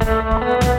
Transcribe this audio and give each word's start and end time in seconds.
Música 0.00 0.69